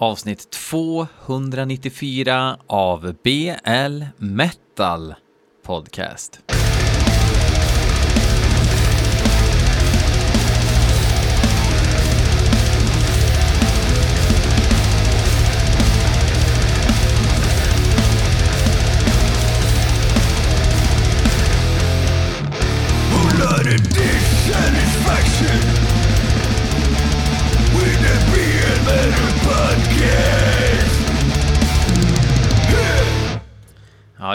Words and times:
avsnitt 0.00 0.50
294 0.50 2.58
av 2.66 3.14
BL 3.22 4.04
Metal 4.16 5.14
Podcast. 5.62 6.49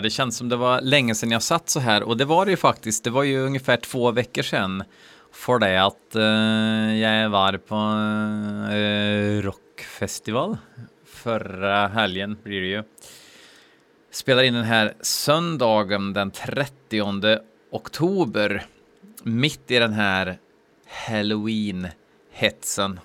Det 0.06 0.10
känns 0.10 0.38
som 0.38 0.50
det 0.50 0.56
var 0.56 0.82
länge 0.82 1.16
sedan 1.16 1.32
jag 1.32 1.44
satt 1.44 1.70
så 1.70 1.80
här 1.80 2.04
och 2.04 2.18
det 2.18 2.26
var 2.26 2.46
det 2.46 2.52
ju 2.52 2.58
faktiskt. 2.58 3.04
Det 3.04 3.10
var 3.10 3.24
ju 3.24 3.40
ungefär 3.46 3.78
två 3.78 4.12
veckor 4.12 4.42
sedan. 4.42 4.84
För 5.32 5.60
det 5.60 5.84
att 5.84 6.16
uh, 6.16 6.98
jag 6.98 7.30
var 7.30 7.58
på 7.58 7.76
uh, 8.76 9.42
rockfestival 9.42 10.58
förra 11.26 11.88
helgen 11.88 12.38
blir 12.44 12.62
det 12.62 12.68
ju. 12.68 12.84
Spelar 14.12 14.44
in 14.44 14.54
den 14.54 14.64
här 14.64 14.94
söndagen 15.02 16.14
den 16.14 16.32
30 16.32 17.40
oktober. 17.72 18.66
Mitt 19.24 19.72
i 19.72 19.80
den 19.80 19.94
här 19.94 20.38
halloween-hetsen. 21.08 23.00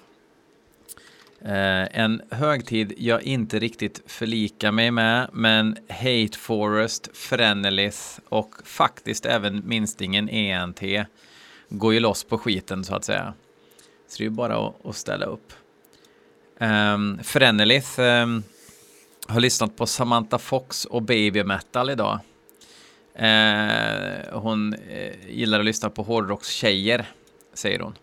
Eh, 1.44 2.00
en 2.00 2.22
högtid 2.30 2.92
jag 2.96 3.22
inte 3.22 3.58
riktigt 3.58 4.02
förlikar 4.06 4.72
mig 4.72 4.90
med, 4.90 5.28
men 5.32 5.76
Hate 5.88 6.38
Forest, 6.38 7.16
Frenelith 7.16 7.98
och 8.28 8.54
faktiskt 8.64 9.26
även 9.26 9.62
minstingen 9.68 10.28
ENT 10.28 10.80
går 11.68 11.94
ju 11.94 12.00
loss 12.00 12.24
på 12.24 12.38
skiten 12.38 12.84
så 12.84 12.94
att 12.94 13.04
säga. 13.04 13.34
Så 14.08 14.18
det 14.18 14.22
är 14.22 14.24
ju 14.24 14.30
bara 14.30 14.66
att, 14.66 14.86
att 14.86 14.96
ställa 14.96 15.26
upp. 15.26 15.52
Um, 16.58 17.18
Frenelith 17.22 18.00
um, 18.00 18.42
har 19.28 19.40
lyssnat 19.40 19.76
på 19.76 19.86
Samantha 19.86 20.38
Fox 20.38 20.84
och 20.84 21.02
Baby 21.02 21.44
Metal 21.44 21.90
idag. 21.90 22.18
Uh, 23.20 24.38
hon 24.38 24.74
uh, 24.74 25.30
gillar 25.30 25.58
att 25.58 25.64
lyssna 25.64 25.90
på 25.90 26.02
hårdrockstjejer, 26.02 27.06
säger 27.54 27.80
hon. 27.80 27.94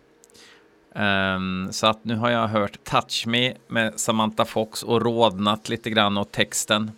Um, 0.98 1.72
så 1.72 1.86
att 1.86 2.04
nu 2.04 2.16
har 2.16 2.30
jag 2.30 2.48
hört 2.48 2.84
Touch 2.84 3.26
Me 3.26 3.54
med 3.68 4.00
Samantha 4.00 4.44
Fox 4.44 4.82
och 4.82 5.02
rådnat 5.02 5.68
lite 5.68 5.90
grann 5.90 6.18
åt 6.18 6.32
texten 6.32 6.90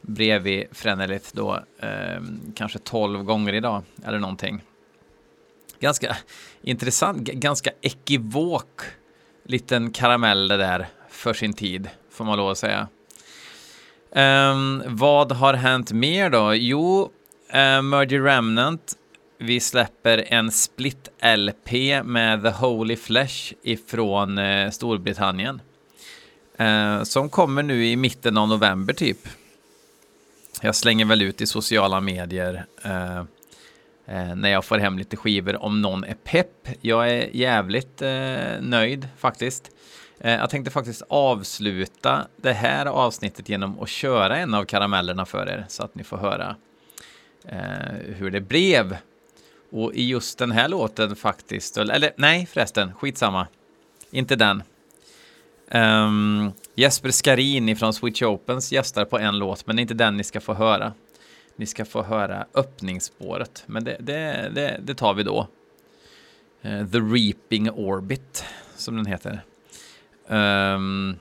bredvid 0.00 0.64
Frenelith 0.72 1.28
då, 1.32 1.58
um, 2.16 2.52
kanske 2.56 2.78
tolv 2.78 3.22
gånger 3.22 3.52
idag 3.52 3.82
eller 4.04 4.18
någonting. 4.18 4.62
Ganska 5.80 6.16
intressant, 6.62 7.18
ganska 7.22 7.70
ekivok 7.80 8.80
liten 9.44 9.90
karamell 9.90 10.48
det 10.48 10.56
där 10.56 10.86
för 11.08 11.32
sin 11.32 11.52
tid, 11.52 11.88
får 12.10 12.24
man 12.24 12.38
lov 12.38 12.50
att 12.50 12.58
säga. 12.58 12.88
Um, 14.10 14.82
vad 14.86 15.32
har 15.32 15.54
hänt 15.54 15.92
mer 15.92 16.30
då? 16.30 16.54
Jo, 16.54 17.02
uh, 17.48 17.82
Merger 17.82 18.20
Remnant 18.20 18.98
vi 19.38 19.60
släpper 19.60 20.24
en 20.28 20.50
split-LP 20.50 22.02
med 22.02 22.42
The 22.42 22.50
Holy 22.50 22.96
Flesh 22.96 23.54
ifrån 23.62 24.38
eh, 24.38 24.70
Storbritannien. 24.70 25.60
Eh, 26.58 27.02
som 27.02 27.28
kommer 27.28 27.62
nu 27.62 27.86
i 27.86 27.96
mitten 27.96 28.36
av 28.36 28.48
november 28.48 28.94
typ. 28.94 29.18
Jag 30.62 30.74
slänger 30.74 31.04
väl 31.04 31.22
ut 31.22 31.40
i 31.40 31.46
sociala 31.46 32.00
medier 32.00 32.64
eh, 32.84 33.18
eh 34.06 34.34
när 34.36 34.48
jag 34.48 34.64
får 34.64 34.78
hem 34.78 34.98
lite 34.98 35.16
skivor 35.16 35.62
om 35.62 35.82
någon 35.82 36.04
är 36.04 36.14
pepp. 36.14 36.68
Jag 36.80 37.10
är 37.10 37.36
jävligt 37.36 38.02
eh, 38.02 38.60
nöjd 38.60 39.08
faktiskt. 39.18 39.70
Eh, 40.20 40.34
jag 40.34 40.50
tänkte 40.50 40.70
faktiskt 40.70 41.02
avsluta 41.08 42.26
det 42.36 42.52
här 42.52 42.86
avsnittet 42.86 43.48
genom 43.48 43.80
att 43.80 43.88
köra 43.88 44.36
en 44.36 44.54
av 44.54 44.64
karamellerna 44.64 45.24
för 45.24 45.48
er 45.48 45.64
så 45.68 45.82
att 45.82 45.94
ni 45.94 46.04
får 46.04 46.16
höra 46.16 46.56
eh, 47.44 48.14
hur 48.16 48.30
det 48.30 48.40
blev 48.40 48.96
och 49.74 49.94
i 49.94 50.08
just 50.08 50.38
den 50.38 50.52
här 50.52 50.68
låten 50.68 51.16
faktiskt, 51.16 51.76
eller 51.76 52.12
nej 52.16 52.46
förresten, 52.46 52.94
skitsamma. 52.94 53.46
Inte 54.10 54.36
den. 54.36 54.62
Um, 55.70 56.52
Jesper 56.74 57.10
Skarin 57.10 57.76
från 57.76 57.94
Switch 57.94 58.22
Opens 58.22 58.72
gästar 58.72 59.04
på 59.04 59.18
en 59.18 59.38
låt, 59.38 59.66
men 59.66 59.76
det 59.76 59.80
är 59.80 59.82
inte 59.82 59.94
den 59.94 60.16
ni 60.16 60.24
ska 60.24 60.40
få 60.40 60.54
höra. 60.54 60.92
Ni 61.56 61.66
ska 61.66 61.84
få 61.84 62.02
höra 62.02 62.46
öppningsspåret, 62.54 63.62
men 63.66 63.84
det, 63.84 63.96
det, 64.00 64.50
det, 64.54 64.80
det 64.82 64.94
tar 64.94 65.14
vi 65.14 65.22
då. 65.22 65.46
Uh, 66.64 66.86
The 66.86 66.98
Reaping 66.98 67.70
Orbit, 67.70 68.44
som 68.76 68.96
den 68.96 69.06
heter. 69.06 69.40
Um, 70.26 71.16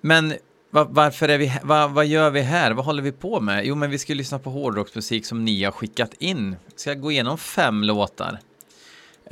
men 0.00 0.34
var, 0.70 0.84
varför 0.90 1.28
är 1.28 1.38
vi 1.38 1.52
var, 1.62 1.88
vad 1.88 2.06
gör 2.06 2.30
vi 2.30 2.40
här? 2.40 2.70
Vad 2.70 2.84
håller 2.84 3.02
vi 3.02 3.12
på 3.12 3.40
med? 3.40 3.66
Jo, 3.66 3.74
men 3.74 3.90
vi 3.90 3.98
ska 3.98 4.14
lyssna 4.14 4.38
på 4.38 4.50
hårdrocksmusik 4.50 5.26
som 5.26 5.44
ni 5.44 5.64
har 5.64 5.72
skickat 5.72 6.14
in. 6.18 6.56
Ska 6.76 6.94
gå 6.94 7.12
igenom 7.12 7.38
fem 7.38 7.84
låtar. 7.84 8.38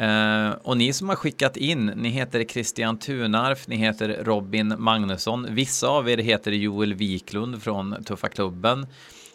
Uh, 0.01 0.51
och 0.63 0.77
ni 0.77 0.93
som 0.93 1.09
har 1.09 1.17
skickat 1.17 1.57
in, 1.57 1.87
ni 1.87 2.09
heter 2.09 2.45
Christian 2.45 2.99
Tunarf, 2.99 3.69
ni 3.69 3.77
heter 3.77 4.25
Robin 4.25 4.75
Magnusson. 4.79 5.47
Vissa 5.51 5.89
av 5.89 6.11
er 6.11 6.17
heter 6.19 6.53
Joel 6.53 6.95
Wiklund 6.95 7.63
från 7.63 8.05
Tuffa 8.05 8.29
Klubben. 8.29 8.87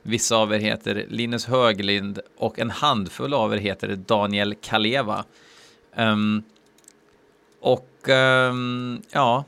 Vissa 0.02 0.36
av 0.36 0.54
er 0.54 0.60
heter 0.60 1.06
Linus 1.10 1.46
Höglind 1.46 2.20
och 2.38 2.60
en 2.60 2.70
handfull 2.70 3.34
av 3.34 3.54
er 3.54 3.58
heter 3.58 3.96
Daniel 3.96 4.56
Kaleva. 4.62 5.24
Um, 5.96 6.44
och 7.62 8.10
um, 8.10 9.02
ja, 9.12 9.46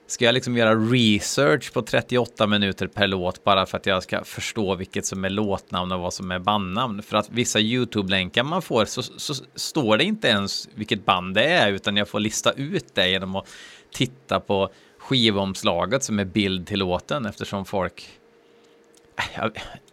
Ska 0.07 0.25
jag 0.25 0.33
liksom 0.33 0.57
göra 0.57 0.75
research 0.75 1.73
på 1.73 1.81
38 1.81 2.47
minuter 2.47 2.87
per 2.87 3.07
låt 3.07 3.43
bara 3.43 3.65
för 3.65 3.77
att 3.77 3.85
jag 3.85 4.03
ska 4.03 4.23
förstå 4.23 4.75
vilket 4.75 5.05
som 5.05 5.25
är 5.25 5.29
låtnamn 5.29 5.91
och 5.91 5.99
vad 5.99 6.13
som 6.13 6.31
är 6.31 6.39
bandnamn? 6.39 7.03
För 7.03 7.17
att 7.17 7.29
vissa 7.29 7.59
YouTube-länkar 7.59 8.43
man 8.43 8.61
får 8.61 8.85
så, 8.85 9.01
så, 9.03 9.33
står 9.55 9.97
det 9.97 10.03
inte 10.03 10.27
ens 10.27 10.69
vilket 10.75 11.05
band 11.05 11.35
det 11.35 11.43
är 11.43 11.71
utan 11.71 11.97
jag 11.97 12.09
får 12.09 12.19
lista 12.19 12.51
ut 12.51 12.95
det 12.95 13.09
genom 13.09 13.35
att 13.35 13.47
titta 13.91 14.39
på 14.39 14.69
skivomslaget 15.05 16.03
som 16.03 16.19
är 16.19 16.25
bild 16.25 16.67
till 16.67 16.79
låten 16.79 17.25
eftersom 17.25 17.65
folk... 17.65 18.19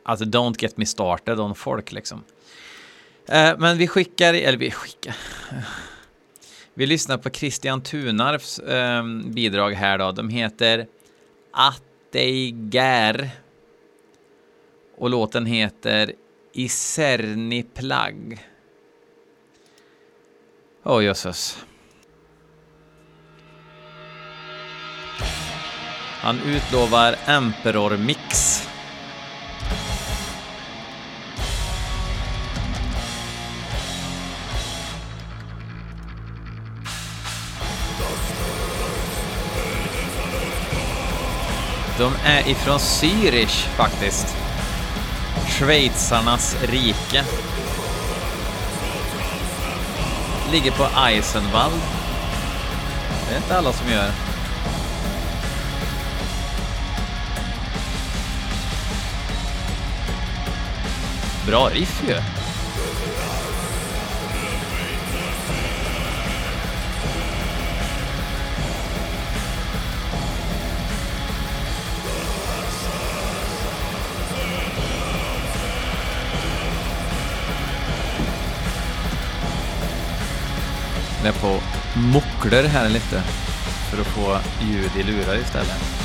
Alltså 0.02 0.24
don't 0.24 0.62
get 0.62 0.76
me 0.76 0.86
started 0.86 1.40
on 1.40 1.54
folk 1.54 1.92
liksom. 1.92 2.24
Eh, 3.26 3.58
men 3.58 3.78
vi 3.78 3.88
skickar, 3.88 4.34
eller 4.34 4.58
vi 4.58 4.70
skickar... 4.70 5.16
Vi 6.74 6.86
lyssnar 6.86 7.18
på 7.18 7.30
Christian 7.30 7.82
Tunarfs 7.82 8.58
ehm, 8.58 9.32
bidrag 9.32 9.70
här 9.72 9.98
då. 9.98 10.12
De 10.12 10.28
heter 10.28 10.86
Atteiger 11.50 13.30
Och 14.96 15.10
låten 15.10 15.46
heter 15.46 16.12
Iserni 16.52 17.62
Plagg. 17.62 18.48
Åh 20.82 20.98
oh, 20.98 21.04
jösses. 21.04 21.64
Han 26.22 26.40
utlovar 26.40 27.16
Emperor 27.26 27.96
Mix. 27.96 28.62
De 41.98 42.12
är 42.24 42.48
ifrån 42.48 42.78
Zürich 42.78 43.68
faktiskt. 43.76 44.36
Schweizarnas 45.48 46.56
rike. 46.62 47.24
Ligger 50.52 50.70
på 50.70 50.88
Eisenwald. 51.06 51.80
Det 53.28 53.34
är 53.34 53.36
inte 53.36 53.58
alla 53.58 53.72
som 53.72 53.90
gör. 53.90 54.31
Bra 61.46 61.68
riff 61.68 62.02
ju. 62.08 62.14
Jag 81.24 81.36
är 81.36 81.40
på 81.40 81.60
mucklar 81.98 82.64
här 82.64 82.88
lite 82.88 83.22
för 83.90 84.00
att 84.00 84.06
få 84.06 84.38
ljud 84.60 84.90
i 84.96 85.02
lurar 85.02 85.36
istället. 85.36 86.01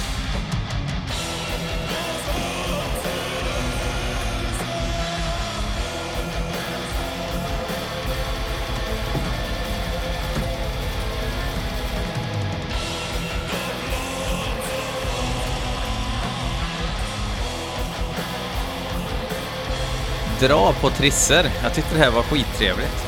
Dra 20.47 20.73
på 20.73 20.89
trisser. 20.89 21.51
Jag 21.63 21.73
tyckte 21.73 21.95
det 21.95 21.99
här 21.99 22.11
var 22.11 22.23
skittrevligt. 22.23 23.05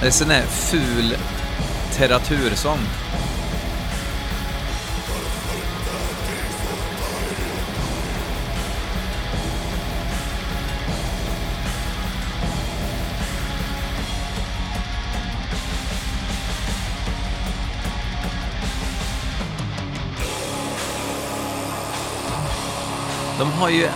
Det 0.00 0.06
är 0.06 0.10
sån 0.10 0.30
här 0.30 0.42
ful 0.42 1.16
terratursång. 1.96 2.78
De 23.42 23.52
har 23.52 23.68
ju... 23.68 23.88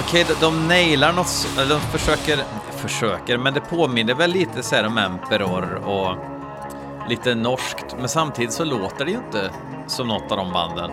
Okej, 0.00 0.22
okay, 0.22 0.34
de, 0.40 0.46
de 0.46 0.68
nailar 0.68 1.12
något, 1.12 1.48
eller 1.58 1.74
de 1.74 1.80
försöker, 1.80 2.44
försöker, 2.70 3.38
men 3.38 3.54
det 3.54 3.60
påminner 3.60 4.14
väl 4.14 4.30
lite 4.30 4.62
så 4.62 4.74
här 4.74 4.86
om 4.86 4.98
Emperor 4.98 5.74
och 5.74 6.16
lite 7.08 7.34
norskt, 7.34 7.96
men 7.98 8.08
samtidigt 8.08 8.52
så 8.52 8.64
låter 8.64 9.04
det 9.04 9.10
ju 9.10 9.16
inte 9.16 9.50
som 9.86 10.08
något 10.08 10.32
av 10.32 10.36
de 10.36 10.52
banden. 10.52 10.90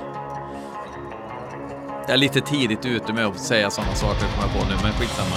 Jag 2.01 2.09
är 2.09 2.17
lite 2.17 2.41
tidigt 2.41 2.85
ute 2.85 3.13
med 3.13 3.25
att 3.25 3.39
säga 3.39 3.71
sådana 3.71 3.95
saker, 3.95 4.19
kommer 4.19 4.53
jag 4.53 4.61
på 4.61 4.69
nu, 4.69 4.75
men 4.83 4.93
skitsamma. 4.93 5.35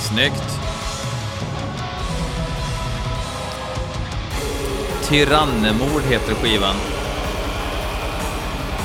Snyggt. 0.00 0.51
Tyrannemord 5.12 6.02
heter 6.02 6.34
skivan. 6.34 6.74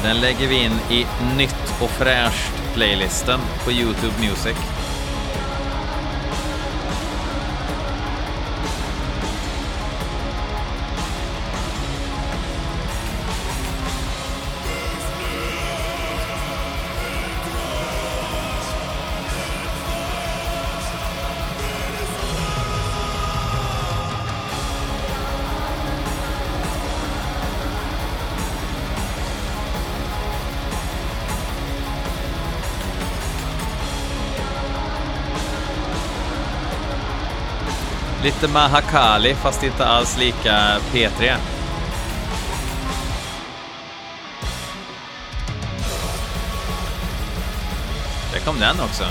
Den 0.03 0.19
lägger 0.19 0.47
vi 0.47 0.55
in 0.55 0.71
i 0.89 1.05
nytt 1.37 1.73
och 1.81 1.89
fräscht 1.89 2.73
playlisten 2.73 3.39
på 3.63 3.71
Youtube 3.71 4.13
Music. 4.19 4.76
Lite 38.23 38.47
Mahakali, 38.47 39.35
fast 39.35 39.63
inte 39.63 39.85
alls 39.85 40.17
lika 40.17 40.77
P3. 40.93 41.35
Där 48.33 48.39
kom 48.45 48.59
den 48.59 48.79
också. 48.79 49.03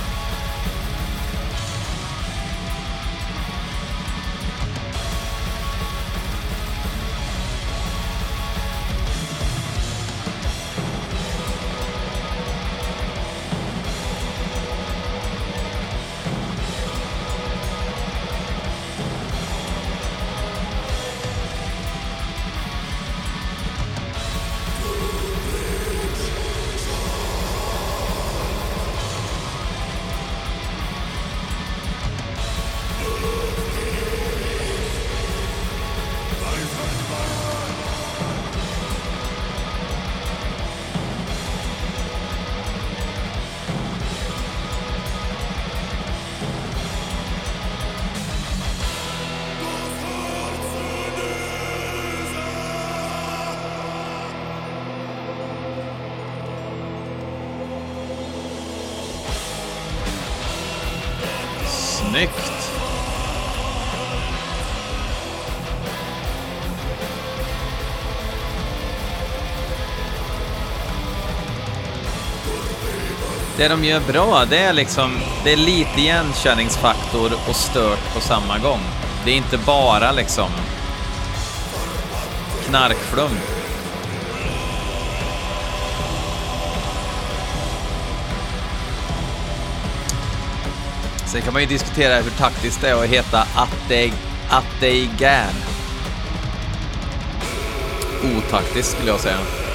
Det 73.58 73.68
de 73.68 73.84
gör 73.84 74.00
bra, 74.00 74.44
det 74.44 74.58
är 74.58 74.72
liksom, 74.72 75.18
det 75.44 75.52
är 75.52 75.56
lite 75.56 76.00
igenkänningsfaktor 76.00 77.32
och 77.48 77.56
stört 77.56 78.14
på 78.14 78.20
samma 78.20 78.58
gång. 78.58 78.80
Det 79.25 79.30
är 79.30 79.36
inte 79.36 79.58
bara 79.58 80.12
liksom 80.12 80.50
knarkflum. 82.68 83.30
Sen 91.26 91.42
kan 91.42 91.52
man 91.52 91.62
ju 91.62 91.68
diskutera 91.68 92.16
hur 92.16 92.30
taktiskt 92.30 92.80
det 92.80 92.88
är 92.88 93.02
att 93.02 93.08
heta 93.08 93.40
att 93.40 93.76
det 93.88 94.12
att. 94.50 95.54
Otaktiskt 98.36 98.90
skulle 98.90 99.10
jag 99.10 99.20
säga. 99.20 99.65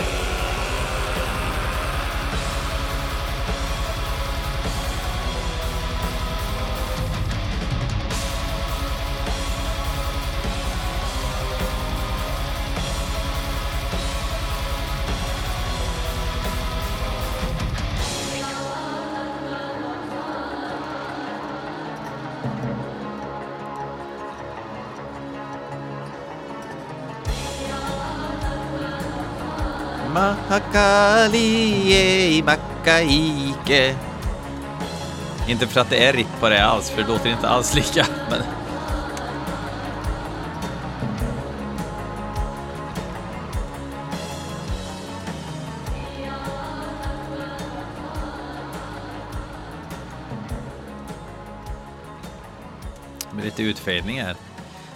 Mahakali 30.73 32.43
Makaike. 32.45 33.95
Inte 35.47 35.67
för 35.67 35.81
att 35.81 35.89
det 35.89 36.05
är 36.05 36.13
ripp 36.13 36.39
på 36.39 36.49
det 36.49 36.65
alls, 36.65 36.89
för 36.89 37.01
det 37.01 37.07
låter 37.07 37.29
inte 37.29 37.49
alls 37.49 37.75
lika. 37.75 38.05
Men... 38.29 38.41
Med 53.35 53.45
lite 53.45 53.63
utfejdning 53.63 54.21
här. 54.21 54.35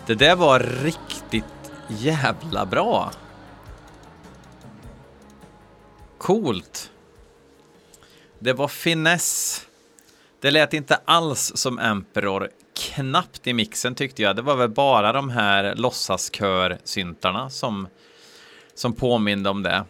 Det 0.06 0.16
där 0.16 0.36
var 0.36 0.60
riktigt 0.60 1.46
jävla 1.88 2.66
bra. 2.66 3.12
Coolt. 6.26 6.92
Det 8.40 8.54
var 8.54 8.68
finess. 8.68 9.62
Det 10.40 10.52
lät 10.52 10.74
inte 10.74 11.00
alls 11.06 11.52
som 11.56 11.80
Emperor. 11.80 12.50
Knappt 12.74 13.48
i 13.48 13.54
mixen 13.54 13.96
tyckte 13.96 14.22
jag. 14.22 14.36
Det 14.36 14.42
var 14.42 14.56
väl 14.56 14.70
bara 14.70 15.14
de 15.14 15.30
här 15.30 15.76
låtsaskör-syntarna 15.76 17.50
som, 17.50 17.88
som 18.76 18.94
påminde 18.94 19.50
om 19.50 19.64
det. 19.64 19.84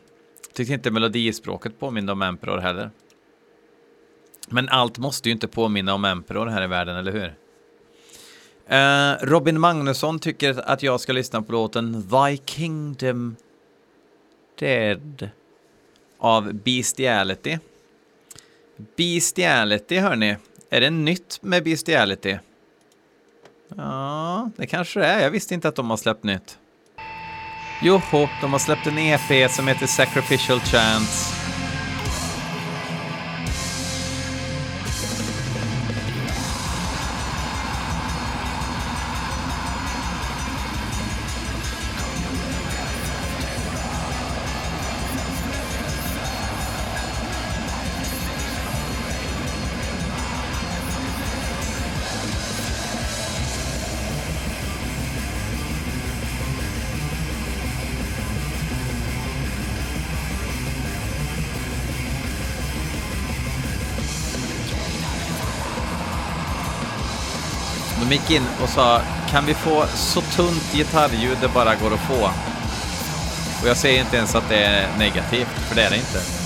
Tyckte 0.54 0.74
inte 0.74 0.92
melodispråket 0.92 1.80
påminde 1.80 2.12
om 2.12 2.22
Emperor 2.22 2.58
heller. 2.58 2.92
Men 4.50 4.70
allt 4.70 4.98
måste 4.98 5.30
ju 5.30 5.34
inte 5.34 5.48
påminna 5.48 5.94
om 5.94 6.06
Emperor 6.06 6.48
här 6.48 6.64
i 6.64 6.68
världen, 6.68 6.96
eller 6.96 7.12
hur? 7.12 7.36
Uh, 8.72 9.32
Robin 9.32 9.60
Magnusson 9.60 10.20
tycker 10.20 10.70
att 10.70 10.84
jag 10.84 11.00
ska 11.00 11.14
lyssna 11.14 11.42
på 11.42 11.52
låten 11.52 12.10
Thy 12.10 12.38
Kingdom 12.46 13.36
Dead 14.60 15.30
av 16.20 16.54
Bestiality. 16.54 17.58
Bestiality, 18.98 19.98
hörni. 19.98 20.36
Är 20.70 20.82
det 20.82 20.90
nytt 20.90 21.40
med 21.42 21.64
Bestiality? 21.64 22.38
Ja, 23.78 24.50
det 24.56 24.68
kanske 24.68 25.00
det 25.00 25.06
är. 25.06 25.20
Jag 25.24 25.32
visste 25.32 25.54
inte 25.54 25.68
att 25.68 25.76
de 25.76 25.90
har 25.90 25.98
släppt 25.98 26.24
nytt. 26.24 26.58
Joho, 27.82 28.28
de 28.42 28.52
har 28.52 28.60
släppt 28.60 28.88
en 28.88 28.98
EP 28.98 29.52
som 29.52 29.68
heter 29.68 29.88
Sacrificial 29.88 30.60
Chance. 30.60 31.35
De 68.10 68.16
gick 68.16 68.32
in 68.32 68.48
och 68.64 68.70
sa, 68.70 69.02
kan 69.30 69.46
vi 69.46 69.54
få 69.54 69.86
så 69.96 70.22
tunt 70.22 70.74
gitarrljud 70.74 71.38
det 71.42 71.48
bara 71.48 71.76
går 71.76 71.94
att 71.94 72.00
få? 72.00 72.30
Och 73.62 73.68
jag 73.68 73.78
säger 73.78 74.00
inte 74.02 74.18
ens 74.18 74.36
att 74.36 74.50
det 74.50 74.64
är 74.64 74.98
negativt, 74.98 75.48
för 75.68 75.76
det 75.76 75.84
är 75.84 75.90
det 75.90 75.98
inte. 75.98 76.45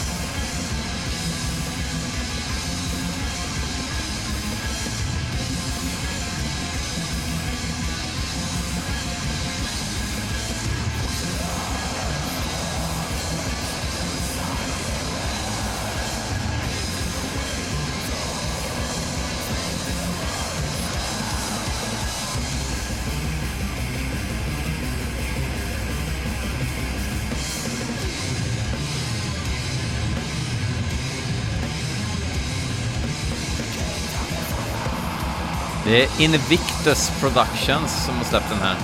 Det 35.89 36.03
är 36.03 36.21
Invictus 36.21 37.11
Productions 37.19 38.05
som 38.05 38.17
har 38.17 38.23
släppt 38.23 38.49
den 38.49 38.59
här. 38.59 38.75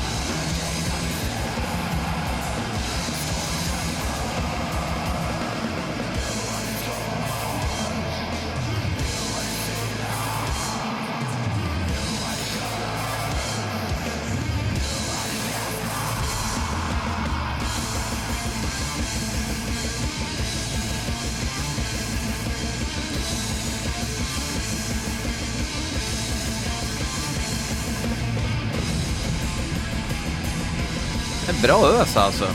Bra 31.66 31.88
ös 31.88 32.18
alltså. 32.18 32.46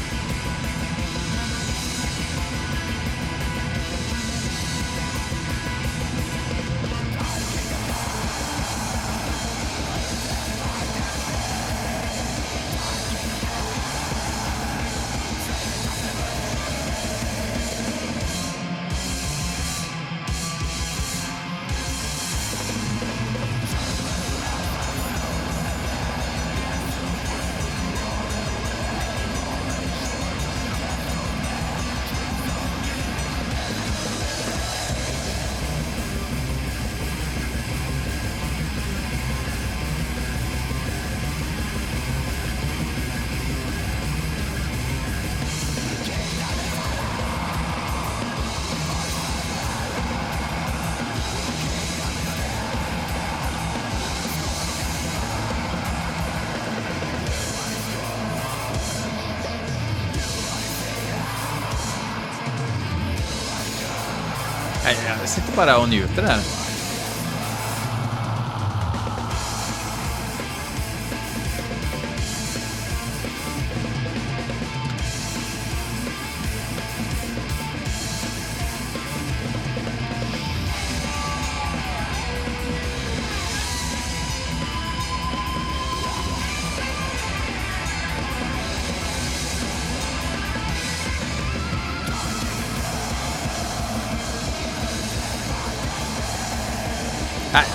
Bara 65.60 65.78
och 65.78 65.88
njuter 65.88 66.22
här. 66.22 66.59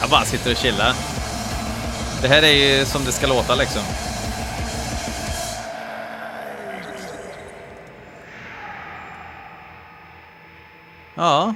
Jag 0.05 0.09
bara 0.09 0.25
sitter 0.25 0.51
och 0.51 0.57
chillar. 0.57 0.93
Det 2.21 2.27
här 2.27 2.43
är 2.43 2.79
ju 2.79 2.85
som 2.85 3.05
det 3.05 3.11
ska 3.11 3.27
låta 3.27 3.55
liksom. 3.55 3.81
Ja. 11.15 11.55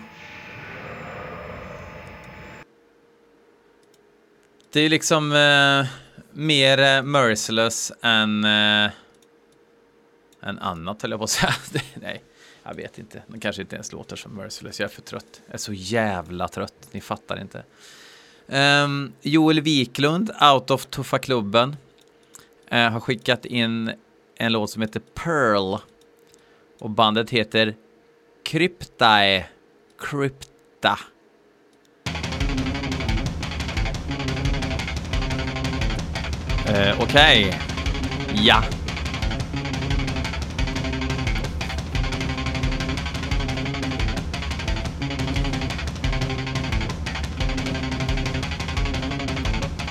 Det 4.72 4.80
är 4.80 4.90
liksom 4.90 5.32
eh, 5.34 5.88
mer 6.32 6.80
eh, 6.80 7.04
merciless 7.04 7.92
än 8.02 8.44
eh, 8.44 8.92
än 10.42 10.60
annat 10.60 11.02
höll 11.02 11.12
jag 11.12 11.20
på 11.20 11.24
att 11.24 11.30
säga. 11.30 11.54
Nej, 11.94 12.24
jag 12.64 12.74
vet 12.74 13.00
inte. 13.00 13.24
Den 13.28 13.40
kanske 13.40 13.62
inte 13.62 13.76
ens 13.76 13.92
låter 13.92 14.16
som 14.16 14.36
merciless. 14.36 14.80
Jag 14.80 14.90
är 14.90 14.94
för 14.94 15.02
trött. 15.02 15.42
Jag 15.46 15.54
är 15.54 15.58
så 15.58 15.74
jävla 15.74 16.48
trött. 16.48 16.88
Ni 16.92 17.02
fattar 17.02 17.42
inte. 17.42 17.64
Um, 18.52 19.14
Joel 19.22 19.62
Wiklund, 19.62 20.32
Out 20.42 20.72
of 20.72 20.86
Tuffa-klubben, 20.86 21.70
uh, 22.72 22.78
eh, 22.78 22.92
har 22.92 23.00
skickat 23.00 23.46
in 23.46 23.92
en 24.38 24.52
låt 24.52 24.70
som 24.70 24.82
heter 24.82 25.02
Pearl. 25.14 25.78
Och 26.80 26.90
bandet 26.90 27.30
heter 27.30 27.76
Kryptae. 28.44 29.46
Krypta. 30.00 31.00
Uh, 36.70 37.02
Okej. 37.02 37.48
Okay. 37.48 37.54
Ja. 38.34 38.64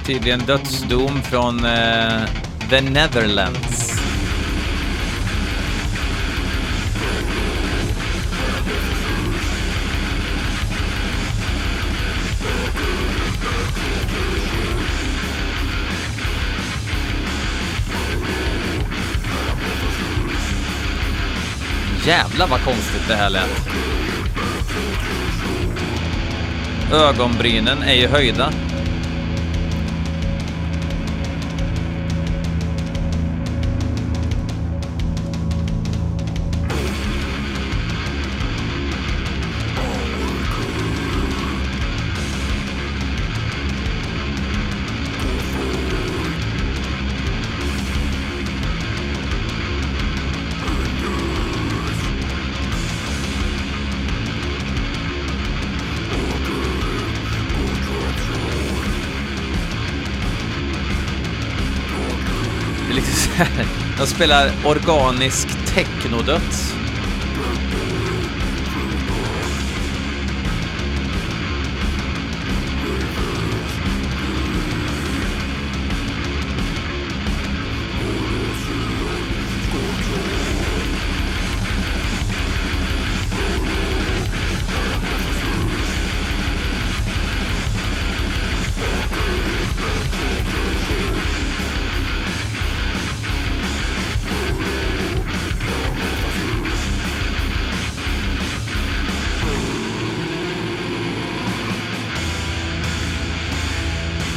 Tydligen 0.08 0.40
dödsdom 0.40 1.22
från 1.22 1.64
uh, 1.64 2.24
The 2.70 2.80
Netherlands. 2.80 4.00
Jävlar 22.06 22.46
vad 22.46 22.60
konstigt 22.64 23.08
det 23.08 23.14
här 23.14 23.30
lät. 23.30 23.68
Ögonbrynen 26.92 27.82
är 27.82 27.94
ju 27.94 28.06
höjda. 28.06 28.52
Spelar 64.08 64.50
organisk 64.64 65.48
technodöds. 65.74 66.77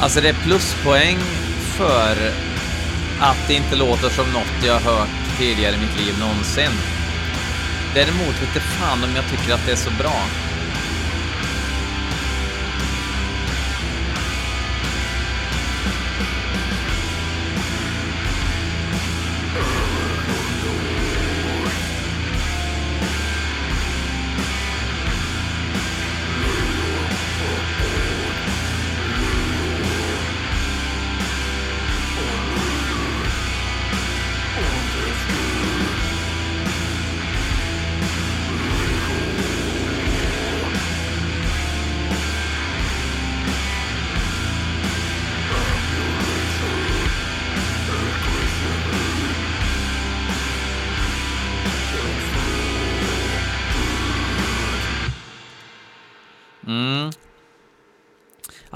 Alltså 0.02 0.20
det 0.20 0.28
är 0.28 0.32
pluspoäng 0.32 1.18
för 1.76 2.16
att 3.20 3.48
det 3.48 3.54
inte 3.54 3.76
låter 3.76 4.08
som 4.08 4.32
något 4.32 4.64
jag 4.66 4.80
har 4.80 4.80
hört 4.80 5.38
tidigare 5.38 5.74
i 5.74 5.78
mitt 5.78 5.96
liv 5.96 6.18
någonsin. 6.20 6.72
Däremot 7.94 8.42
vet 8.42 8.62
fan 8.62 9.04
om 9.04 9.16
jag 9.16 9.24
tycker 9.30 9.54
att 9.54 9.66
det 9.66 9.72
är 9.72 9.76
så 9.76 9.90
bra. 9.90 10.16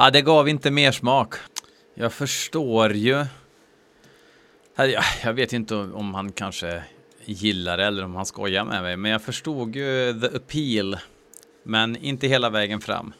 Ja, 0.06 0.10
det 0.10 0.22
gav 0.22 0.48
inte 0.48 0.70
mer 0.70 0.92
smak. 0.92 1.34
Jag 1.94 2.12
förstår 2.12 2.92
ju. 2.92 3.24
Jag 5.22 5.32
vet 5.32 5.52
inte 5.52 5.74
om 5.74 6.14
han 6.14 6.32
kanske 6.32 6.82
gillar 7.24 7.76
det 7.76 7.84
eller 7.84 8.04
om 8.04 8.14
han 8.14 8.26
skojar 8.26 8.64
med 8.64 8.82
mig, 8.82 8.96
men 8.96 9.10
jag 9.10 9.22
förstod 9.22 9.76
ju 9.76 10.20
the 10.20 10.36
appeal. 10.36 10.96
Men 11.62 11.96
inte 11.96 12.26
hela 12.26 12.50
vägen 12.50 12.80
fram. 12.80 13.12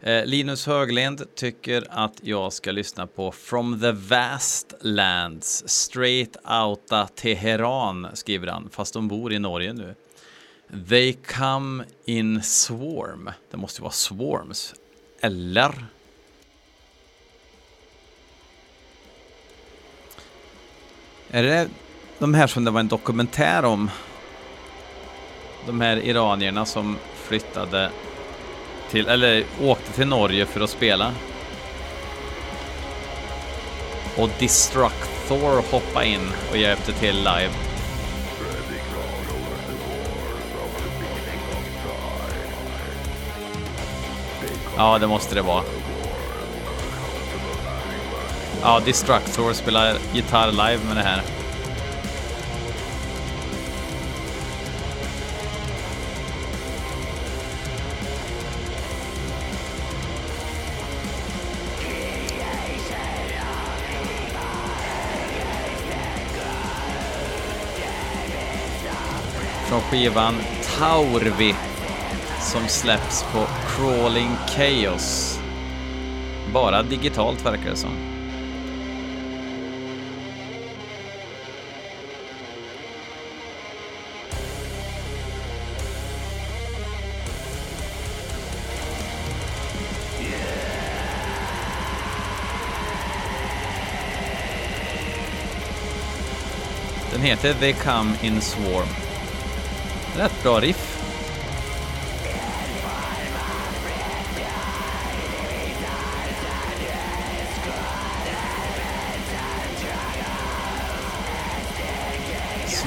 Eh, 0.00 0.24
Linus 0.24 0.66
Höglind 0.66 1.34
tycker 1.34 1.84
att 1.90 2.20
jag 2.22 2.52
ska 2.52 2.72
lyssna 2.72 3.06
på 3.06 3.32
From 3.32 3.80
the 3.80 3.92
Vast 3.92 4.74
Lands, 4.80 5.68
Straight 5.68 6.36
Outta 6.44 7.06
Teheran, 7.06 8.08
skriver 8.14 8.46
han, 8.46 8.70
fast 8.72 8.94
de 8.94 9.08
bor 9.08 9.32
i 9.32 9.38
Norge 9.38 9.72
nu. 9.72 9.94
They 10.88 11.12
come 11.12 11.84
in 12.04 12.42
swarm. 12.42 13.30
Det 13.50 13.56
måste 13.56 13.82
vara 13.82 13.92
swarms. 13.92 14.74
Eller? 15.24 15.72
Är 21.30 21.42
det 21.42 21.68
de 22.18 22.34
här 22.34 22.46
som 22.46 22.64
det 22.64 22.70
var 22.70 22.80
en 22.80 22.88
dokumentär 22.88 23.64
om? 23.64 23.90
De 25.66 25.80
här 25.80 25.96
iranierna 25.96 26.66
som 26.66 26.96
flyttade 27.14 27.90
till, 28.90 29.08
eller 29.08 29.44
åkte 29.60 29.92
till 29.92 30.06
Norge 30.06 30.46
för 30.46 30.60
att 30.60 30.70
spela. 30.70 31.14
Och 34.16 34.30
Destructor 34.38 35.70
hoppade 35.70 36.06
in 36.06 36.28
och 36.50 36.56
hjälpte 36.56 36.92
till 36.92 37.16
live. 37.16 37.71
Ja, 44.76 44.98
det 44.98 45.06
måste 45.06 45.34
det 45.34 45.42
vara. 45.42 45.64
Ja, 48.62 48.80
Destructor 48.84 49.52
spelar 49.52 49.96
gitarr 50.12 50.50
live 50.50 50.84
med 50.86 50.96
det 50.96 51.02
här. 51.02 51.22
Från 69.68 69.80
skivan 69.80 70.34
Taurvi 70.78 71.54
som 72.42 72.68
släpps 72.68 73.22
på 73.22 73.46
Crawling 73.68 74.36
Chaos. 74.48 75.38
Bara 76.52 76.82
digitalt 76.82 77.46
verkar 77.46 77.70
det 77.70 77.76
som. 77.76 77.90
Den 97.12 97.20
heter 97.20 97.54
They 97.54 97.72
Come 97.72 98.12
In 98.22 98.40
Swarm. 98.40 98.88
Rätt 100.16 100.42
bra 100.42 100.60
riff. 100.60 100.91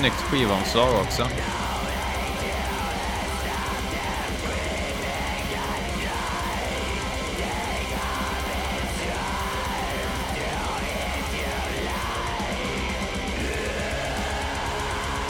Snyggt 0.06 0.22
skivomslag 0.22 1.02
också. 1.02 1.28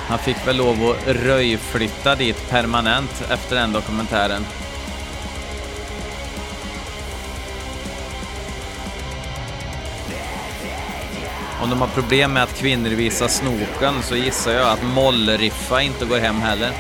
Han 0.08 0.20
fick 0.20 0.48
väl 0.48 0.58
lov 0.58 0.90
att 0.90 1.08
röjflytta 1.08 2.16
dit 2.16 2.50
permanent 2.50 3.22
efter 3.30 3.56
den 3.56 3.72
dokumentären. 3.72 4.46
Om 11.66 11.72
de 11.72 11.82
har 11.82 11.88
problem 11.88 12.34
med 12.34 12.44
att 12.44 12.58
kvinnor 12.58 12.90
visar 12.90 13.28
snoken 13.28 14.04
så 14.04 14.16
gissar 14.16 14.52
jag 14.52 14.72
att 14.72 14.84
mollriffa 14.84 15.82
inte 15.82 16.06
går 16.06 16.18
hem 16.18 16.42
heller. 16.42 16.72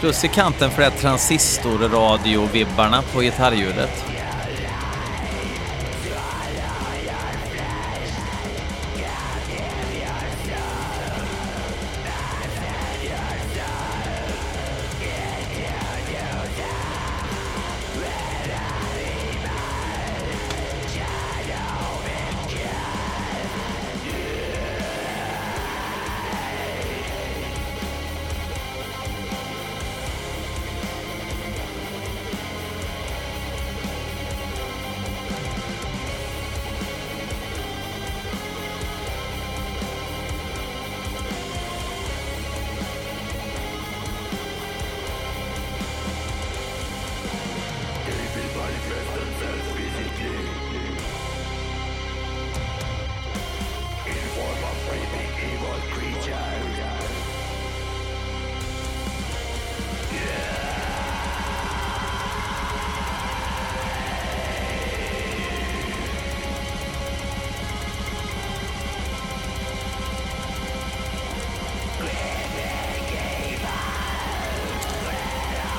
Plus 0.00 0.24
i 0.24 0.28
kanten 0.28 0.70
för 0.70 0.82
det 0.82 0.90
transistorradio-vibbarna 0.90 3.02
på 3.12 3.20
gitarrljudet. 3.20 4.19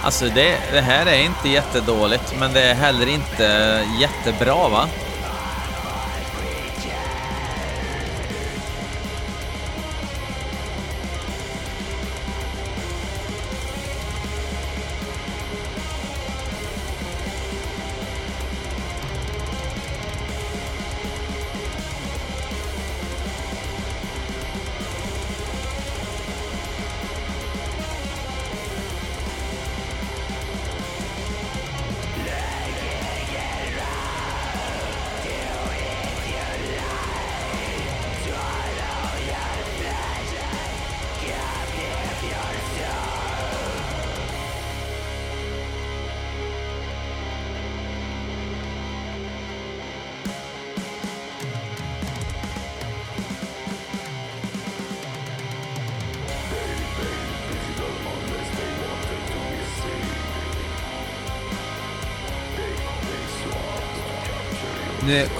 Alltså 0.03 0.25
det, 0.25 0.57
det 0.71 0.81
här 0.81 1.05
är 1.05 1.23
inte 1.23 1.49
jättedåligt, 1.49 2.35
men 2.39 2.53
det 2.53 2.61
är 2.61 2.73
heller 2.73 3.07
inte 3.07 3.43
jättebra 3.99 4.69
va? 4.69 4.87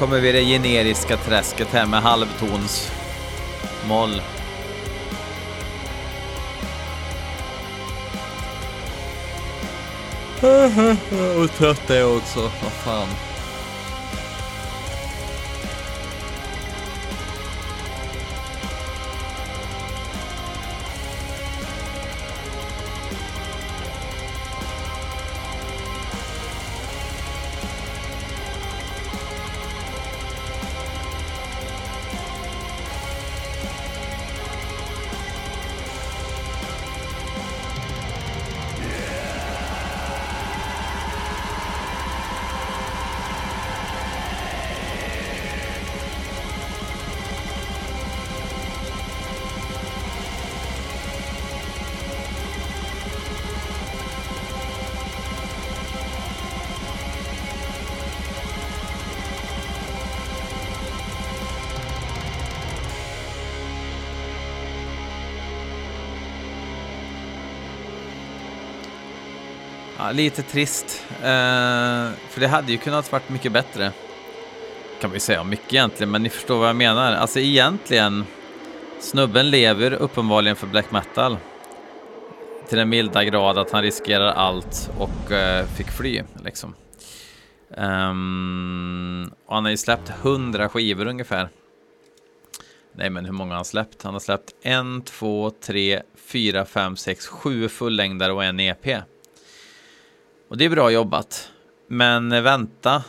Kommer 0.01 0.19
vi 0.19 0.31
det 0.31 0.43
generiska 0.43 1.17
träsket 1.17 1.67
här 1.71 1.85
med 1.85 2.01
halvtons 2.01 2.91
moll. 3.87 4.21
Och 11.37 11.51
trött 11.57 11.89
är 11.89 11.99
jag 11.99 12.17
också, 12.17 12.39
vad 12.39 12.71
fan. 12.71 13.07
Ja, 70.03 70.11
lite 70.11 70.41
trist. 70.41 71.03
Eh, 71.09 72.09
för 72.29 72.39
det 72.39 72.47
hade 72.47 72.71
ju 72.71 72.77
kunnat 72.77 73.11
varit 73.11 73.29
mycket 73.29 73.51
bättre. 73.51 73.91
Kan 75.01 75.11
vi 75.11 75.19
säga 75.19 75.43
mycket 75.43 75.73
egentligen, 75.73 76.11
men 76.11 76.23
ni 76.23 76.29
förstår 76.29 76.59
vad 76.59 76.69
jag 76.69 76.75
menar. 76.75 77.13
Alltså 77.13 77.39
egentligen, 77.39 78.25
snubben 78.99 79.49
lever 79.49 79.93
uppenbarligen 79.93 80.55
för 80.55 80.67
black 80.67 80.91
metal. 80.91 81.37
Till 82.69 82.77
den 82.77 82.89
milda 82.89 83.23
grad 83.23 83.57
att 83.57 83.71
han 83.71 83.81
riskerar 83.81 84.33
allt 84.33 84.91
och 84.97 85.31
eh, 85.31 85.65
fick 85.65 85.91
fly 85.91 86.23
liksom. 86.43 86.75
Um, 87.77 89.31
och 89.45 89.55
han 89.55 89.63
har 89.63 89.71
ju 89.71 89.77
släppt 89.77 90.09
hundra 90.09 90.69
skivor 90.69 91.05
ungefär. 91.05 91.49
Nej, 92.95 93.09
men 93.09 93.25
hur 93.25 93.33
många 93.33 93.51
har 93.51 93.55
han 93.55 93.65
släppt? 93.65 94.03
Han 94.03 94.13
har 94.13 94.19
släppt 94.19 94.51
en, 94.61 95.01
två, 95.01 95.51
tre, 95.61 96.01
fyra, 96.15 96.65
fem, 96.65 96.95
sex, 96.95 97.27
sju 97.27 97.69
fullängdare 97.69 98.31
och 98.33 98.43
en 98.43 98.59
EP. 98.59 99.03
Och 100.51 100.57
det 100.57 100.65
är 100.65 100.69
bra 100.69 100.91
jobbat. 100.91 101.51
Men 101.87 102.43
vänta 102.43 103.03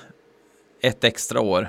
ett 0.81 1.05
extra 1.05 1.41
år 1.41 1.69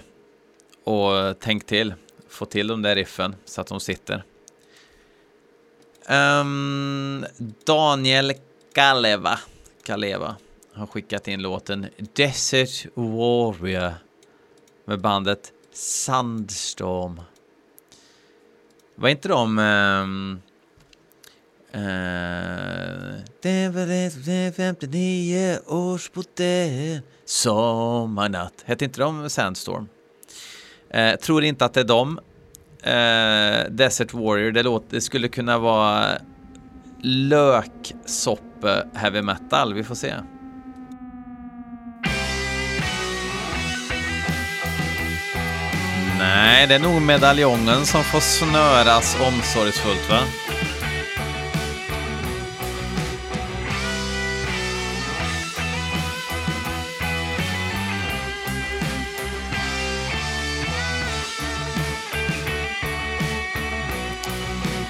och 0.83 1.39
tänk 1.39 1.65
till. 1.65 1.93
Få 2.29 2.45
till 2.45 2.67
de 2.67 2.81
där 2.81 2.95
riffen 2.95 3.35
så 3.45 3.61
att 3.61 3.67
de 3.67 3.79
sitter. 3.79 4.23
Um, 6.09 7.25
Daniel 7.65 8.33
Kaleva, 8.73 9.39
Kaleva 9.83 10.35
har 10.73 10.87
skickat 10.87 11.27
in 11.27 11.41
låten 11.41 11.87
Desert 12.13 12.85
Warrior 12.93 13.93
med 14.85 15.01
bandet 15.01 15.51
Sandstorm. 15.73 17.21
Var 18.95 19.09
inte 19.09 19.27
de... 19.27 19.59
Um, 19.59 20.41
det 23.41 23.69
var 23.73 23.87
det 23.87 24.55
59 24.55 25.57
års 25.67 26.11
modell 26.13 27.01
Sommarnatt. 27.25 28.53
Hette 28.65 28.85
inte 28.85 28.99
de 28.99 29.29
Sandstorm? 29.29 29.87
Eh, 30.89 31.15
tror 31.15 31.43
inte 31.43 31.65
att 31.65 31.73
det 31.73 31.79
är 31.79 31.83
dem. 31.83 32.19
Eh, 32.83 33.71
Desert 33.71 34.13
Warrior, 34.13 34.51
det, 34.51 34.63
låter, 34.63 34.87
det 34.89 35.01
skulle 35.01 35.27
kunna 35.27 35.57
vara 35.57 36.05
Löksoppe 37.01 38.87
heavy 38.93 39.21
metal. 39.21 39.73
Vi 39.73 39.83
får 39.83 39.95
se. 39.95 40.13
Nej, 46.19 46.67
det 46.67 46.75
är 46.75 46.79
nog 46.79 47.01
medaljongen 47.01 47.85
som 47.85 48.03
får 48.03 48.19
snöras 48.19 49.17
omsorgsfullt 49.21 50.09
va? 50.09 50.19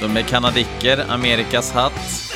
De 0.03 0.17
är 0.17 0.21
kanadicker, 0.21 1.05
Amerikas 1.09 1.71
hatt. 1.71 2.32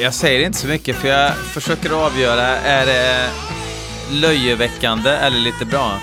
Jag 0.00 0.14
säger 0.14 0.46
inte 0.46 0.58
så 0.58 0.66
mycket 0.66 0.96
för 0.96 1.08
jag 1.08 1.36
försöker 1.36 1.90
avgöra, 1.90 2.46
är 2.58 2.86
det 2.86 3.30
löjeväckande 4.10 5.10
eller 5.10 5.38
lite 5.38 5.64
bra? 5.64 5.98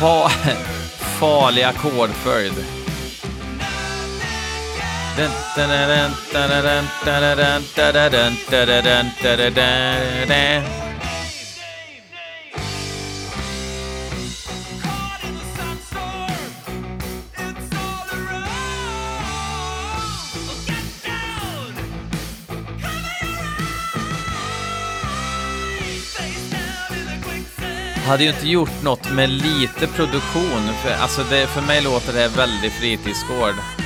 Fa 0.00 0.28
farlig 1.20 1.62
ackordföljd 1.62 2.85
hade 28.06 28.24
ju 28.24 28.30
inte 28.30 28.48
gjort 28.48 28.82
något 28.82 29.12
med 29.12 29.30
lite 29.30 29.86
produktion. 29.86 30.70
För, 30.82 30.90
alltså 30.90 31.22
det, 31.30 31.46
för 31.46 31.60
mig 31.60 31.82
låter 31.82 32.12
det 32.12 32.28
väldigt 32.28 32.72
fritidsgård. 32.72 33.85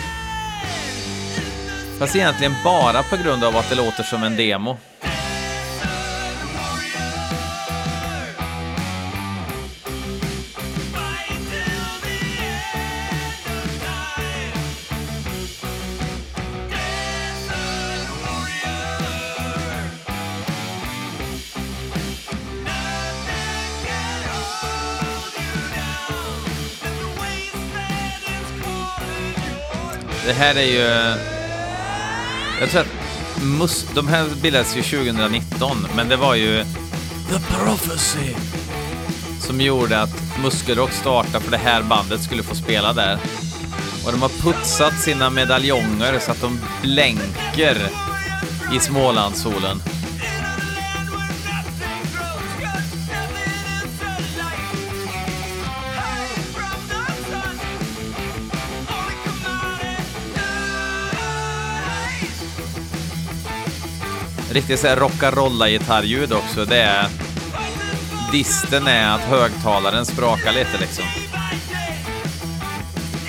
Fast 2.00 2.16
egentligen 2.16 2.54
bara 2.64 3.02
på 3.02 3.16
grund 3.16 3.44
av 3.44 3.56
att 3.56 3.68
det 3.68 3.74
låter 3.74 4.02
som 4.02 4.22
en 4.22 4.36
demo. 4.36 4.76
Det 30.26 30.32
här 30.32 30.54
är 30.54 30.62
ju 30.62 30.86
eh, 30.86 31.29
jag 32.60 32.70
tror 32.70 32.80
att 32.80 33.42
mus 33.42 33.86
de 33.94 34.08
här 34.08 34.28
bildades 34.42 34.76
ju 34.76 34.82
2019, 34.82 35.86
men 35.96 36.08
det 36.08 36.16
var 36.16 36.34
ju 36.34 36.64
The 37.28 37.54
Prophecy 37.54 38.34
som 39.40 39.60
gjorde 39.60 40.02
att 40.02 40.38
Muskelrock 40.42 40.92
startade 40.92 41.44
för 41.44 41.50
det 41.50 41.56
här 41.56 41.82
bandet 41.82 42.22
skulle 42.22 42.42
få 42.42 42.54
spela 42.54 42.92
där. 42.92 43.18
Och 44.06 44.12
de 44.12 44.22
har 44.22 44.28
putsat 44.28 45.00
sina 45.00 45.30
medaljonger 45.30 46.18
så 46.18 46.30
att 46.30 46.40
de 46.40 46.60
blänker 46.82 47.76
i 48.76 48.80
Smålandssolen. 48.80 49.82
Riktigt 64.50 64.80
såhär 64.80 64.96
rockarolla 64.96 65.68
gitarrljud 65.68 66.32
också. 66.32 66.64
Det 66.64 66.76
är... 66.76 67.06
Disten 68.32 68.86
är 68.86 69.14
att 69.14 69.20
högtalaren 69.20 70.06
sprakar 70.06 70.52
lite 70.52 70.78
liksom. 70.80 71.04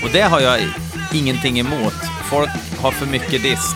Och 0.03 0.09
det 0.13 0.21
har 0.21 0.39
jag 0.39 0.59
ingenting 1.13 1.59
emot. 1.59 1.93
Folk 2.29 2.49
har 2.81 2.91
för 2.91 3.05
mycket 3.05 3.43
dist. 3.43 3.75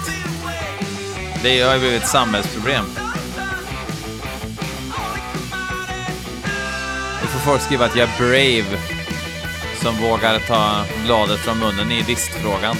Det 1.43 1.61
har 1.61 1.73
ju 1.73 1.79
blivit 1.79 2.03
ett 2.03 2.09
samhällsproblem. 2.09 2.85
Då 7.21 7.27
får 7.27 7.39
folk 7.39 7.61
skriva 7.61 7.85
att 7.85 7.95
jag 7.95 8.09
är 8.09 8.17
brave 8.17 8.79
som 9.81 9.97
vågar 9.97 10.39
ta 10.39 10.83
bladet 11.05 11.39
från 11.39 11.59
munnen 11.59 11.91
i 11.91 12.01
distfrågan. 12.01 12.75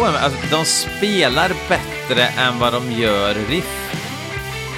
Förvånar 0.00 0.12
mig, 0.12 0.22
alltså, 0.22 0.56
de 0.56 0.64
spelar 0.64 1.52
bättre 1.68 2.26
än 2.26 2.58
vad 2.58 2.72
de 2.72 2.92
gör 2.92 3.34
riff. 3.34 3.94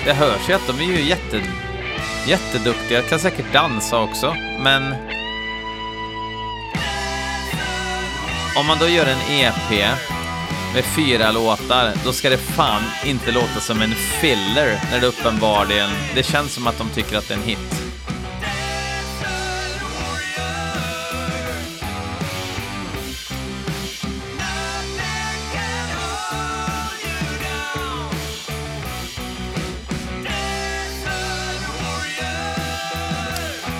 Det 0.04 0.12
hörs 0.12 0.48
ju 0.48 0.52
att 0.52 0.66
de 0.66 0.80
är 0.80 0.84
ju 0.84 1.02
jätte, 1.02 1.42
jätteduktiga, 2.26 3.02
kan 3.02 3.18
säkert 3.18 3.52
dansa 3.52 4.00
också, 4.00 4.36
men... 4.60 4.94
Om 8.56 8.66
man 8.66 8.78
då 8.78 8.88
gör 8.88 9.06
en 9.06 9.40
EP 9.40 9.70
med 10.74 10.84
fyra 10.84 11.30
låtar, 11.30 11.92
då 12.04 12.12
ska 12.12 12.30
det 12.30 12.38
fan 12.38 12.82
inte 13.04 13.32
låta 13.32 13.60
som 13.60 13.82
en 13.82 13.94
filler 13.94 14.80
när 14.90 15.00
det 15.00 15.06
uppenbarligen... 15.06 15.90
Det 16.14 16.22
känns 16.22 16.54
som 16.54 16.66
att 16.66 16.78
de 16.78 16.88
tycker 16.88 17.18
att 17.18 17.28
det 17.28 17.34
är 17.34 17.38
en 17.38 17.44
hit. 17.44 17.81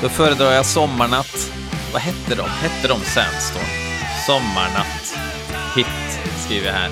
Då 0.02 0.08
föredrar 0.08 0.52
jag 0.52 0.66
Sommarnatt. 0.66 1.52
Vad 1.92 2.02
hette 2.02 2.34
de? 2.34 2.48
Hette 2.48 2.88
de 2.88 3.00
Sandstorm? 3.00 3.64
Sommarnatt. 4.26 5.14
Hit, 5.76 6.20
skriver 6.44 6.66
jag 6.66 6.74
här. 6.74 6.90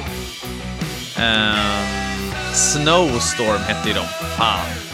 Um, 1.17 2.33
Snowstorm 2.55 3.63
hette 3.63 3.89
ju 3.89 3.95
de. 3.95 4.05
Fan. 4.39 4.90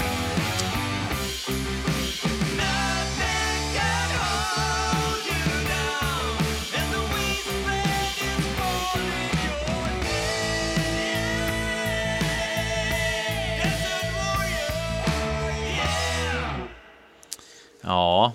Ja, 17.88 18.32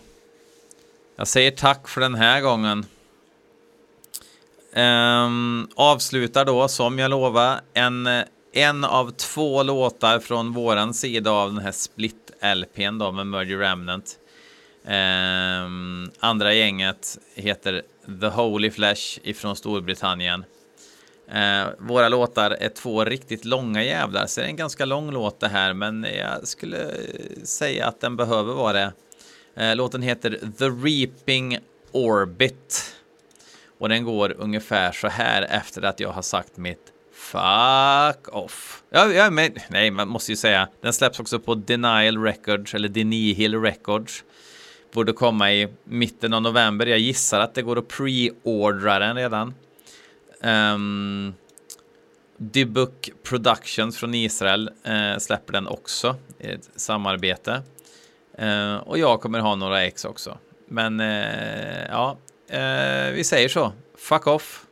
jag 1.16 1.28
säger 1.28 1.52
tack 1.52 1.88
för 1.88 2.02
den 2.02 2.16
här 2.16 2.42
gången. 2.42 2.86
Um, 4.76 5.70
avslutar 5.76 6.46
då, 6.46 6.68
som 6.68 7.00
jag 7.00 7.12
lovade, 7.12 7.62
en, 7.74 8.08
en 8.54 8.84
av 8.84 9.12
två 9.12 9.64
låtar 9.64 10.20
från 10.20 10.54
våran 10.54 10.94
sida 10.94 11.32
av 11.32 11.54
den 11.54 11.64
här 11.64 11.72
split-LPn 11.72 13.00
då 13.00 13.12
med 13.12 13.28
Murder 13.28 13.58
Remnant. 13.58 14.20
Um, 14.86 16.12
andra 16.20 16.54
gänget 16.54 17.18
heter 17.36 17.82
The 18.22 18.28
Holy 18.28 18.72
Flesh 18.72 19.20
ifrån 19.24 19.56
Storbritannien. 19.56 20.46
Uh, 21.36 21.70
våra 21.80 22.10
låtar 22.10 22.52
är 22.52 22.70
två 22.70 23.06
riktigt 23.06 23.46
långa 23.46 23.84
jävlar, 23.84 24.26
så 24.26 24.42
det 24.42 24.46
är 24.46 24.50
en 24.50 24.56
ganska 24.56 24.86
lång 24.86 25.12
låt 25.12 25.40
det 25.40 25.48
här, 25.48 25.74
men 25.74 26.08
jag 26.18 26.48
skulle 26.48 26.92
säga 27.44 27.88
att 27.88 28.02
den 28.02 28.16
behöver 28.16 28.54
vara 28.54 28.74
det. 28.74 28.92
Eh, 29.56 29.76
låten 29.76 30.02
heter 30.02 30.40
The 30.58 30.66
Reaping 30.66 31.58
Orbit. 31.92 32.96
Och 33.80 33.90
den 33.90 34.04
går 34.04 34.36
ungefär 34.38 34.92
så 34.92 35.08
här 35.08 35.42
efter 35.42 35.82
att 35.82 36.00
jag 36.00 36.10
har 36.10 36.22
sagt 36.22 36.58
mitt 36.58 36.94
fuck 37.14 38.36
off. 38.36 38.84
Ja, 38.90 39.12
ja 39.12 39.30
men, 39.30 39.52
nej, 39.70 39.92
man 39.92 40.08
måste 40.08 40.32
ju 40.32 40.36
säga. 40.36 40.68
Den 40.82 40.94
släpps 40.94 41.20
också 41.20 41.40
på 41.40 41.56
Denial 41.56 42.24
Records 42.24 42.74
eller 42.74 42.90
Denihil 42.90 43.62
Records. 43.62 44.24
Borde 44.94 45.14
komma 45.14 45.54
i 45.54 45.68
mitten 45.84 46.34
av 46.34 46.42
november. 46.42 46.86
Jag 46.86 47.00
gissar 47.00 47.40
att 47.40 47.54
det 47.54 47.62
går 47.62 47.80
att 47.80 47.88
pre-ordra 47.88 49.00
den 49.00 49.16
redan. 49.16 49.54
Um, 50.44 51.34
Dybbuk 52.38 53.10
Productions 53.24 53.98
från 53.98 54.14
Israel 54.14 54.70
uh, 54.88 55.18
släpper 55.18 55.54
den 55.54 55.68
också 55.68 56.16
i 56.40 56.48
ett 56.48 56.70
samarbete. 56.76 57.62
Eh, 58.41 58.75
och 58.75 58.97
jag 58.97 59.21
kommer 59.21 59.39
ha 59.39 59.56
några 59.56 59.84
ex 59.84 60.06
också. 60.06 60.38
Men 60.67 60.99
eh, 60.99 61.86
ja, 61.89 62.17
eh, 62.47 63.12
vi 63.13 63.23
säger 63.23 63.49
så. 63.49 63.71
Fuck 63.97 64.27
off. 64.27 64.65